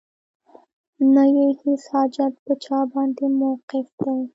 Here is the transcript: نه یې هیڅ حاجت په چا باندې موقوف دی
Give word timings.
نه 1.13 1.23
یې 1.35 1.47
هیڅ 1.61 1.81
حاجت 1.93 2.33
په 2.45 2.53
چا 2.63 2.79
باندې 2.93 3.25
موقوف 3.39 3.87
دی 4.03 4.21